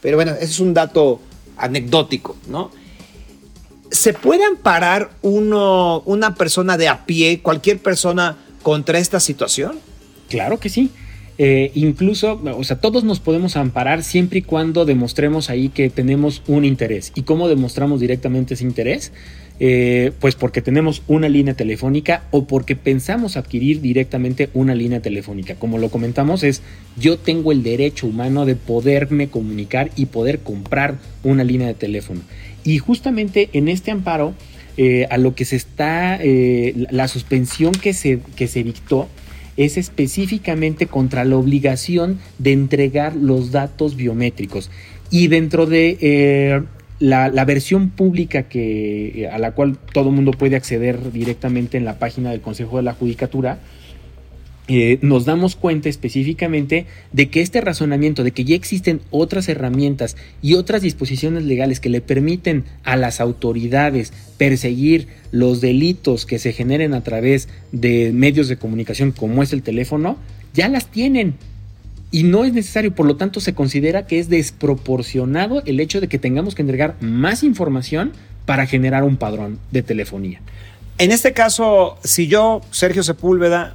[0.00, 1.20] Pero bueno, ese es un dato
[1.56, 2.70] anecdótico, ¿no?
[3.90, 9.78] ¿Se puede amparar uno, una persona de a pie, cualquier persona, contra esta situación?
[10.28, 10.90] Claro que sí.
[11.38, 16.42] Eh, incluso, o sea, todos nos podemos amparar siempre y cuando demostremos ahí que tenemos
[16.48, 17.12] un interés.
[17.14, 19.12] ¿Y cómo demostramos directamente ese interés?
[19.60, 25.56] Eh, pues porque tenemos una línea telefónica o porque pensamos adquirir directamente una línea telefónica.
[25.56, 26.62] Como lo comentamos, es
[26.96, 32.20] yo tengo el derecho humano de poderme comunicar y poder comprar una línea de teléfono.
[32.62, 34.34] Y justamente en este amparo,
[34.76, 39.08] eh, a lo que se está, eh, la suspensión que se, que se dictó
[39.56, 44.70] es específicamente contra la obligación de entregar los datos biométricos.
[45.10, 46.62] Y dentro de
[47.00, 51.98] eh, la, versión pública que, a la cual todo mundo puede acceder directamente en la
[51.98, 53.58] página del Consejo de la Judicatura,
[54.70, 60.14] eh, nos damos cuenta específicamente de que este razonamiento, de que ya existen otras herramientas
[60.42, 66.52] y otras disposiciones legales que le permiten a las autoridades perseguir los delitos que se
[66.52, 70.18] generen a través de medios de comunicación como es el teléfono,
[70.52, 71.36] ya las tienen.
[72.10, 76.08] Y no es necesario, por lo tanto se considera que es desproporcionado el hecho de
[76.08, 78.12] que tengamos que entregar más información
[78.46, 80.40] para generar un padrón de telefonía.
[80.96, 83.74] En este caso, si yo, Sergio Sepúlveda,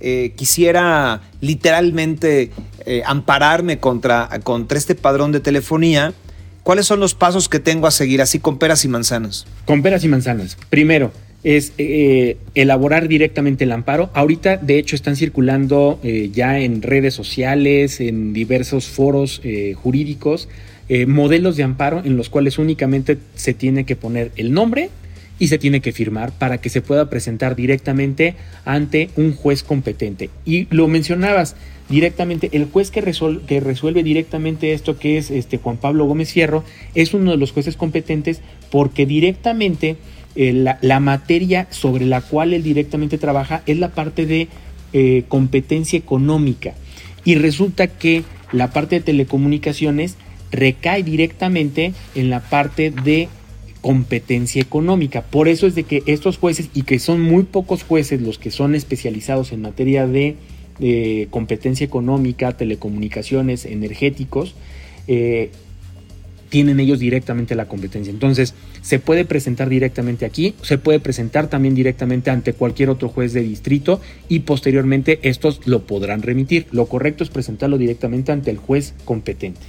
[0.00, 2.50] eh, quisiera literalmente
[2.86, 6.12] eh, ampararme contra, contra este padrón de telefonía,
[6.62, 9.46] ¿cuáles son los pasos que tengo a seguir así con peras y manzanas?
[9.64, 10.56] Con peras y manzanas.
[10.70, 14.10] Primero, es eh, elaborar directamente el amparo.
[14.14, 15.98] Ahorita, de hecho, están circulando
[16.32, 19.40] ya en redes sociales, en diversos foros
[19.76, 20.48] jurídicos,
[21.06, 24.90] modelos de amparo en los cuales únicamente se tiene que poner el nombre,
[25.40, 30.30] y se tiene que firmar para que se pueda presentar directamente ante un juez competente.
[30.44, 31.56] Y lo mencionabas
[31.88, 33.02] directamente, el juez que,
[33.46, 36.62] que resuelve directamente esto, que es este Juan Pablo Gómez Fierro,
[36.94, 39.96] es uno de los jueces competentes porque directamente
[40.42, 44.48] eh, la, materia sobre la cual él directamente trabaja es la parte de
[44.94, 46.72] eh, competencia económica.
[47.26, 50.16] Y resulta que la parte de telecomunicaciones
[50.50, 53.28] recae directamente en la parte de
[53.82, 55.20] competencia económica.
[55.20, 58.50] Por eso es de que estos jueces, y que son muy pocos jueces los que
[58.50, 60.36] son especializados en materia de,
[61.28, 64.54] competencia económica, telecomunicaciones, energéticos,
[65.06, 65.50] eh,
[66.50, 68.10] tienen ellos directamente la competencia.
[68.10, 73.32] Entonces, se puede presentar directamente aquí, se puede presentar también directamente ante cualquier otro juez
[73.32, 76.66] de distrito y posteriormente estos lo podrán remitir.
[76.72, 79.60] Lo correcto es presentarlo directamente ante el juez competente.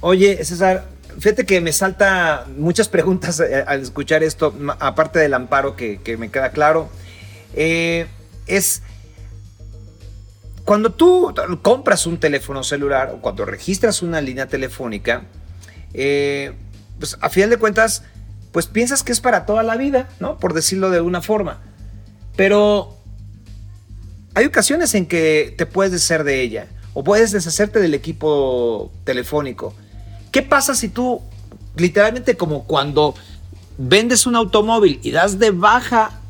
[0.00, 0.88] Oye, César,
[1.18, 6.30] Fíjate que me salta muchas preguntas eh, al escuchar esto, aparte del amparo que, me
[6.30, 6.88] queda claro.
[7.54, 8.06] Eh,
[8.46, 8.82] es
[10.64, 15.24] cuando tú compras un teléfono celular o cuando registras una línea telefónica,
[15.94, 16.52] eh,
[16.98, 18.02] pues a final de cuentas,
[18.52, 20.38] pues piensas que es para toda la vida, ¿no?
[20.38, 21.60] Por decirlo de alguna forma.
[22.36, 22.96] Pero
[24.34, 29.74] hay ocasiones en que te puedes deshacer de ella o puedes deshacerte del equipo telefónico.
[30.30, 31.20] ¿Qué pasa si tú,
[31.76, 33.14] literalmente como cuando
[33.78, 36.20] vendes un automóvil y das de baja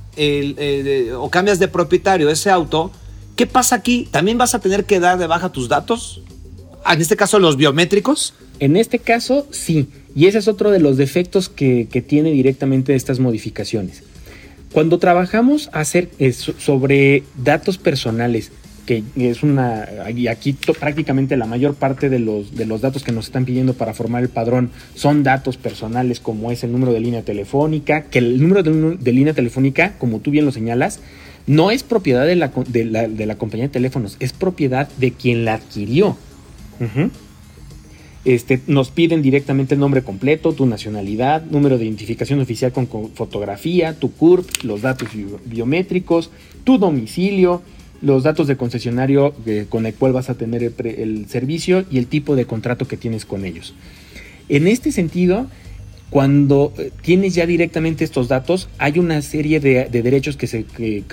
[1.16, 2.90] o cambias de propietario ese auto,
[3.36, 4.08] ¿qué pasa aquí?
[4.10, 6.22] ¿También vas a tener que dar de baja tus datos?
[6.88, 8.34] En este caso, los biométricos.
[8.58, 9.88] En este caso, sí.
[10.14, 14.02] Y ese es otro de los defectos que, tiene directamente estas modificaciones.
[14.72, 18.52] Cuando trabajamos hacer, sobre datos personales,
[18.86, 23.12] que es una, y aquí prácticamente la mayor parte de los, de los datos que
[23.12, 27.00] nos están pidiendo para formar el padrón son datos personales como es el número de
[27.00, 31.00] línea telefónica, que el número de, línea telefónica, como tú bien lo señalas,
[31.46, 35.54] no es propiedad de la, de la compañía de teléfonos, es propiedad de quien la
[35.54, 36.16] adquirió.
[38.24, 43.98] Este, nos piden directamente el nombre completo, tu nacionalidad, número de identificación oficial con, fotografía,
[43.98, 45.08] tu CURP, los datos
[45.46, 46.30] biométricos,
[46.64, 47.62] tu domicilio,
[48.02, 52.06] los datos de concesionario eh, con el cual vas a tener el, servicio y el
[52.06, 53.74] tipo de contrato que tienes con ellos.
[54.48, 55.46] En este sentido,
[56.10, 60.64] cuando eh, tienes ya directamente estos datos, hay una serie de, derechos que se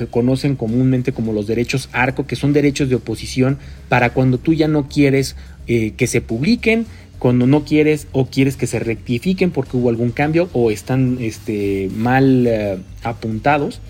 [0.09, 4.67] conocen comúnmente como los derechos ARCO, que son derechos de oposición para cuando tú ya
[4.67, 5.35] no quieres
[5.67, 6.85] eh, que se publiquen
[7.19, 11.89] cuando no quieres o quieres que se rectifiquen porque hubo algún cambio o están este,
[11.95, 13.81] mal eh, apuntados.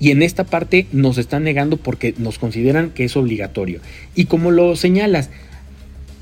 [0.00, 3.80] Y en esta parte nos están negando porque nos consideran que es obligatorio.
[4.14, 5.30] Y como lo señalas,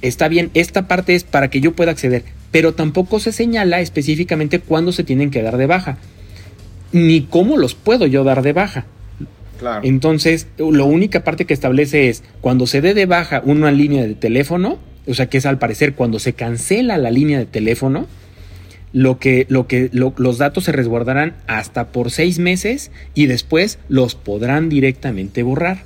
[0.03, 2.25] está bien, esta parte es para que yo pueda acceder,
[2.57, 5.99] pero tampoco se señala específicamente cuándo se tienen que dar de baja,
[6.91, 8.87] ni cómo los puedo yo dar de baja.
[9.83, 14.15] Entonces, la única parte que establece es cuando se dé de baja una línea de
[14.15, 18.07] teléfono, o sea que es al parecer cuando se cancela la línea de teléfono,
[18.91, 24.15] lo que, lo que los datos se resguardarán hasta por seis meses y después los
[24.15, 25.83] podrán directamente borrar.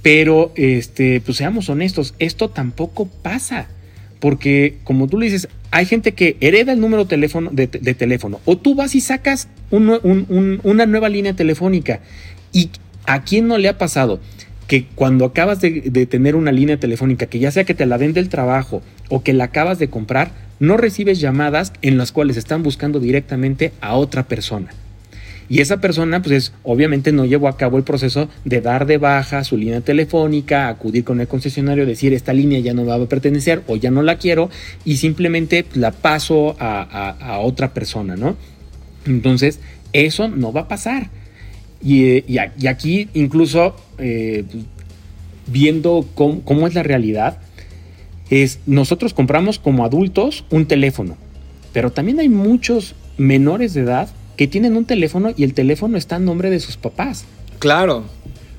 [0.00, 3.66] Pero, este, pues seamos honestos, esto tampoco pasa.
[4.22, 8.40] Porque, como tú le dices, hay gente que hereda el número teléfono, de, teléfono.
[8.44, 11.98] O tú vas y sacas una nueva línea telefónica
[12.52, 12.70] ¿Y
[13.06, 14.20] a quién no le ha pasado?
[14.68, 18.14] que cuando acabas de, tener una línea telefónica, que ya sea que te la den
[18.14, 18.80] del trabajo
[19.10, 20.30] o que la acabas de comprar,
[20.60, 24.70] no recibes llamadas en las cuales están buscando directamente a otra persona.
[25.52, 28.96] Y esa persona, pues es, obviamente no llevó a cabo el proceso de dar de
[28.96, 33.04] baja su línea telefónica, acudir con el concesionario, decir esta línea ya no va a
[33.04, 34.48] pertenecer o ya no la quiero
[34.86, 38.34] y simplemente la paso a, otra persona, ¿no?
[39.04, 39.60] Entonces,
[39.92, 41.10] eso no va a pasar.
[41.84, 44.44] Y, aquí incluso eh,
[45.48, 47.40] viendo cómo, es la realidad,
[48.30, 51.18] es nosotros compramos como adultos un teléfono,
[51.74, 56.16] pero también hay muchos menores de edad que tienen un teléfono y el teléfono está
[56.16, 57.24] en nombre de sus papás.
[57.58, 58.04] Claro.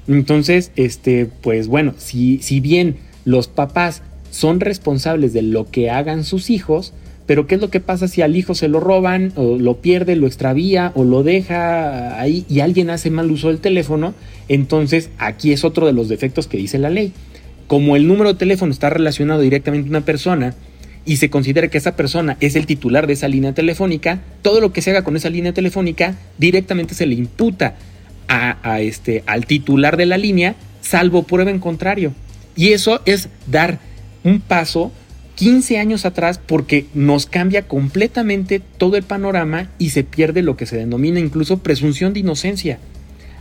[0.07, 6.23] Entonces, este, pues bueno, si, si bien los papás son responsables de lo que hagan
[6.23, 6.93] sus hijos,
[7.25, 10.15] pero ¿qué es lo que pasa si al hijo se lo roban o lo pierde,
[10.15, 14.13] lo extravía o lo deja ahí y alguien hace mal uso del teléfono?
[14.49, 17.13] Entonces aquí es otro de los defectos que dice la ley.
[17.67, 20.53] Como el número de teléfono está relacionado directamente a una persona
[21.05, 24.71] y se considera que esa persona es el titular de esa línea telefónica, todo lo
[24.71, 27.75] que se haga con esa línea telefónica directamente se le imputa
[28.27, 32.13] a, este, al titular de la línea, salvo prueba en contrario.
[32.55, 33.79] Y eso es dar
[34.23, 34.91] un paso
[35.35, 40.65] 15 años atrás porque nos cambia completamente todo el panorama y se pierde lo que
[40.65, 42.79] se denomina incluso presunción de inocencia.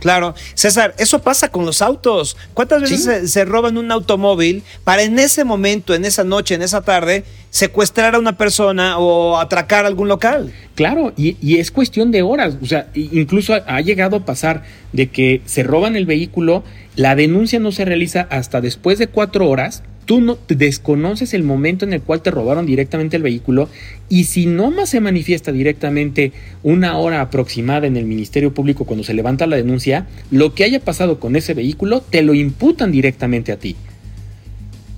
[0.03, 2.35] Claro, César, eso pasa con los autos.
[2.53, 6.81] ¿Cuántas veces se, roban un automóvil para en ese momento, en esa noche, en esa
[6.81, 10.51] tarde, secuestrar a una persona o atracar algún local?
[10.75, 12.57] Claro, y, y es cuestión de horas.
[12.61, 16.65] O sea, incluso ha llegado a pasar de que se roban el vehículo,
[16.97, 21.85] la denuncia no se realiza hasta después de cuatro horas tú no desconoces el momento
[21.85, 23.69] en el cual te robaron directamente el vehículo
[24.09, 29.03] y si no más se manifiesta directamente una hora aproximada en el Ministerio Público cuando
[29.03, 33.51] se levanta la denuncia, lo que haya pasado con ese vehículo te lo imputan directamente
[33.51, 33.75] a ti.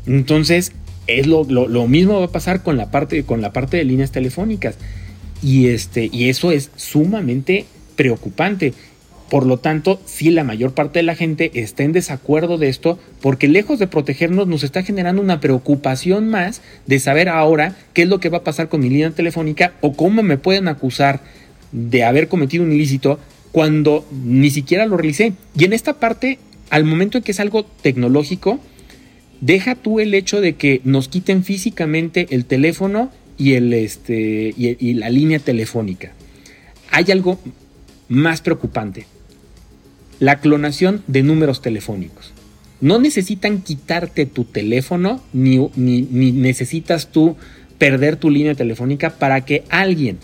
[0.08, 0.72] Entonces,
[1.08, 1.46] es lo,
[1.88, 4.76] mismo va a pasar con la parte, con la parte de líneas telefónicas.
[5.42, 7.66] Y, este, y eso es sumamente
[7.96, 8.74] preocupante.
[9.30, 13.00] Por lo tanto, sí, la mayor parte de la gente está en desacuerdo de esto
[13.22, 18.08] porque lejos de protegernos nos está generando una preocupación más de saber ahora qué es
[18.08, 21.22] lo que va a pasar con mi línea telefónica o cómo me pueden acusar
[21.72, 23.20] de haber cometido un ilícito
[23.52, 25.34] cuando ni siquiera lo realicé.
[25.58, 26.38] Y en esta parte,
[26.70, 28.60] al momento en que es algo tecnológico,
[29.42, 34.94] deja tú el hecho de que nos quiten físicamente el teléfono y, el, este, y
[34.94, 36.14] la línea telefónica.
[36.92, 37.40] Hay algo
[38.08, 39.08] más preocupante
[40.20, 42.34] la clonación de números telefónicos.
[42.82, 47.38] No necesitan quitarte tu teléfono ni, ni, necesitas tú
[47.78, 50.18] perder tu línea telefónica para que alguien,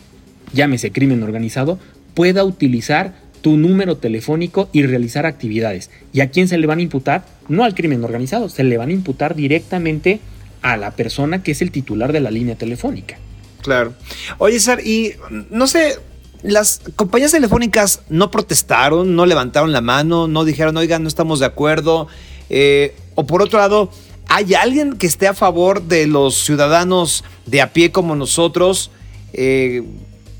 [0.53, 1.79] llámese crimen organizado,
[2.13, 5.89] pueda utilizar tu número telefónico y realizar actividades.
[6.13, 7.25] ¿Y a quién se le van a imputar?
[7.49, 10.19] No al crimen organizado, se le van a imputar directamente
[10.61, 13.17] a la persona que es el titular de la línea telefónica.
[13.61, 13.93] Claro.
[14.37, 15.13] Oye, César, y
[15.49, 15.95] no sé,
[16.43, 21.45] las compañías telefónicas no protestaron, no levantaron la mano, no dijeron, oigan, no estamos de
[21.45, 22.07] acuerdo.
[22.49, 23.91] Eh, o por otro lado,
[24.27, 28.91] ¿hay alguien que esté a favor de los ciudadanos de a pie como nosotros?
[29.33, 29.83] Eh,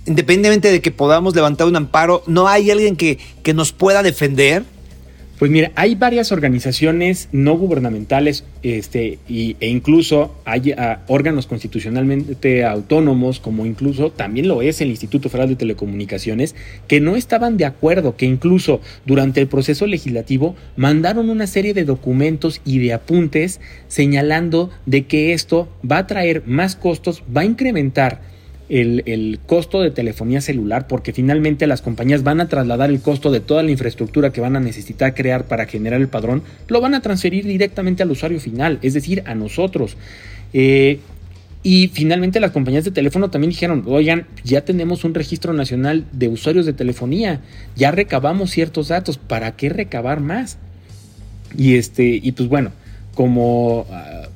[0.06, 4.66] independientemente de que podamos levantar un amparo, ¿no hay alguien que, que nos pueda defender?
[5.42, 12.64] Pues mira, hay varias organizaciones no gubernamentales este, y, e incluso hay ah, órganos constitucionalmente
[12.64, 16.54] autónomos, como incluso también lo es el Instituto Federal de Telecomunicaciones,
[16.88, 21.86] que no estaban de acuerdo, que incluso durante el proceso legislativo mandaron una serie de
[21.86, 27.46] documentos y de apuntes señalando de que esto va a traer más costos, va a
[27.46, 28.22] incrementar
[28.72, 33.42] el, costo de telefonía celular porque finalmente las compañías van a trasladar el costo de
[33.42, 37.02] toda la infraestructura que van a necesitar crear para generar el padrón, lo van a
[37.02, 39.98] transferir directamente al usuario final, es decir, a nosotros.
[40.54, 41.00] Eh,
[41.64, 46.30] y finalmente las compañías de teléfono también dijeron, oigan, ya tenemos un registro nacional de
[46.30, 47.42] usuarios de telefonía,
[47.76, 50.58] ya recabamos ciertos datos, ¿para qué recabar más?
[51.58, 52.72] Y este, y pues bueno,
[53.14, 54.30] como ah,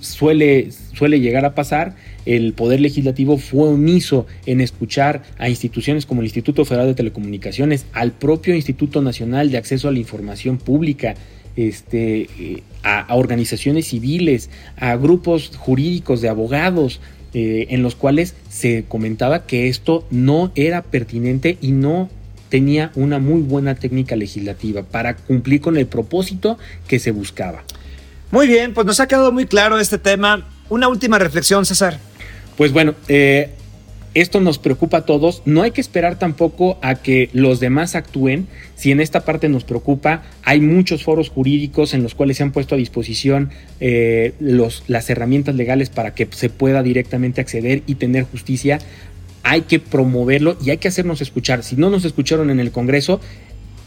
[0.00, 1.94] suele, suele llegar a pasar,
[2.26, 7.86] el Poder Legislativo fue omiso en escuchar a instituciones como el Instituto Federal de Telecomunicaciones,
[7.92, 11.14] al propio Instituto Nacional de Acceso a la Información Pública,
[11.56, 17.00] este, eh, a, organizaciones civiles, a grupos jurídicos de abogados,
[17.34, 22.08] eh, en los cuales se comentaba que esto no era pertinente y no
[22.48, 27.64] tenía una muy buena técnica legislativa para cumplir con el propósito que se buscaba.
[28.30, 30.46] Muy bien, pues nos ha quedado muy claro este tema.
[30.68, 31.98] Una última reflexión, César.
[32.56, 33.50] Pues bueno, eh,
[34.14, 35.42] esto nos preocupa a todos.
[35.44, 38.46] No hay que esperar tampoco a que los demás actúen.
[38.76, 42.52] Si en esta parte nos preocupa, hay muchos foros jurídicos en los cuales se han
[42.52, 43.50] puesto a disposición
[43.80, 48.78] eh, las herramientas legales para que se pueda directamente acceder y tener justicia.
[49.42, 51.64] Hay que promoverlo y hay que hacernos escuchar.
[51.64, 53.20] Si no nos escucharon en el Congreso,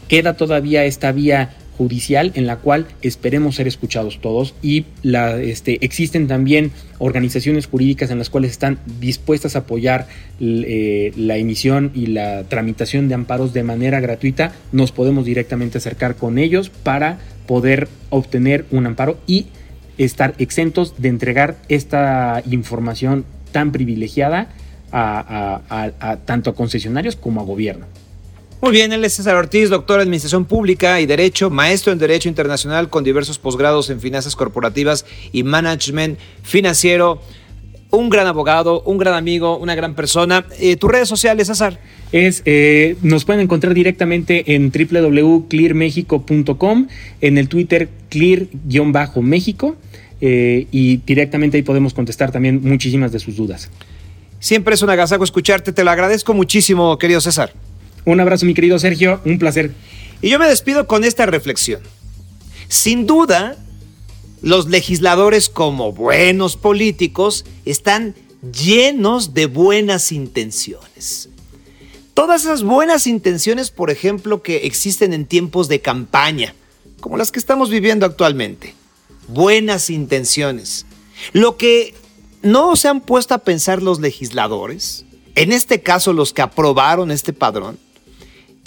[0.08, 5.82] queda todavía esta vía judicial en la cual esperemos ser escuchados todos y la, este,
[5.84, 10.08] existen también organizaciones jurídicas en las cuales están dispuestas a apoyar
[10.40, 14.52] eh, la emisión y la tramitación de amparos de manera gratuita.
[14.72, 19.46] Nos podemos directamente acercar con ellos para poder obtener un amparo y
[19.96, 24.48] estar exentos de entregar esta información tan privilegiada
[24.90, 27.86] a tanto a concesionarios como a gobierno.
[28.60, 32.28] Muy bien, él es César Ortiz, doctor en Administración Pública y Derecho, maestro en Derecho
[32.28, 37.22] Internacional con diversos posgrados en Finanzas Corporativas y Management Financiero.
[37.90, 40.44] Un gran abogado, un gran amigo, una gran persona.
[40.58, 41.78] Eh, ¿Tus redes sociales, César?
[42.10, 46.88] Es, eh, nos pueden encontrar directamente en www.clearmexico.com,
[47.20, 49.76] en el Twitter clear-méxico
[50.20, 53.70] eh, y directamente ahí podemos contestar también muchísimas de sus dudas.
[54.40, 57.52] Siempre es un agasajo escucharte, te lo agradezco muchísimo, querido César.
[58.08, 59.74] Un abrazo, mi querido Sergio, un placer.
[60.22, 61.82] Y yo me despido con esta reflexión.
[62.66, 63.58] Sin duda,
[64.40, 68.14] los legisladores como buenos políticos están
[68.50, 71.28] llenos de buenas intenciones.
[72.14, 76.54] Todas esas buenas intenciones, por ejemplo, que existen en tiempos de campaña,
[77.00, 78.74] como las que estamos viviendo actualmente.
[79.26, 80.86] Buenas intenciones.
[81.34, 81.92] Lo que
[82.40, 85.04] no se han puesto a pensar los legisladores,
[85.34, 87.78] en este caso los que aprobaron este padrón,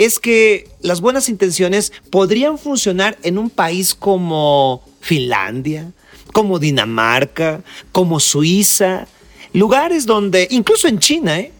[0.06, 5.92] es que las buenas intenciones podrían funcionar en un país como Finlandia,
[6.34, 9.08] como Dinamarca, como Suiza,
[9.54, 11.52] lugares donde, incluso en China, ¿eh?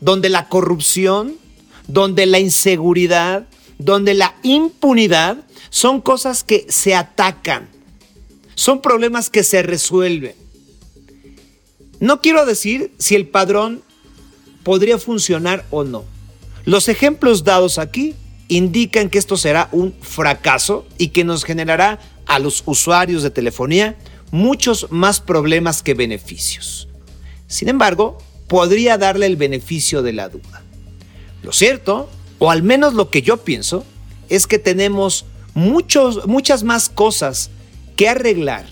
[0.00, 1.34] donde la corrupción,
[1.88, 3.48] donde la inseguridad,
[3.78, 5.38] donde la impunidad
[5.70, 7.68] son cosas que se atacan,
[8.54, 10.36] son problemas que se resuelven.
[11.98, 13.82] No quiero decir si el padrón
[14.62, 16.13] podría funcionar o no.
[16.64, 18.14] Los ejemplos dados aquí
[18.48, 23.96] indican que esto será un fracaso y que nos generará a los usuarios de telefonía
[24.30, 26.88] muchos más problemas que beneficios.
[27.46, 30.62] Sin embargo, podría darle el beneficio de la duda.
[31.42, 32.08] Lo cierto,
[32.38, 33.84] o al menos lo que yo pienso,
[34.28, 37.50] es que tenemos muchos, muchas más cosas
[37.96, 38.66] que arreglar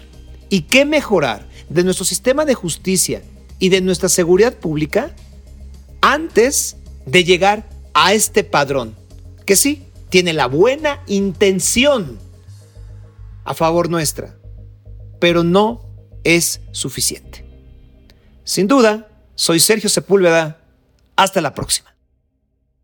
[0.49, 3.23] y que mejorar de nuestro sistema de justicia
[3.59, 5.15] y de nuestra seguridad pública
[6.01, 6.77] antes
[7.07, 8.97] de llegar a este padrón,
[9.47, 12.19] que sí, tiene la buena intención
[13.45, 14.37] a favor nuestra,
[15.19, 15.85] pero no
[16.25, 17.45] es suficiente.
[18.45, 20.59] Sin duda, soy Sergio Sepúlveda.
[21.17, 21.92] Hasta la próxima.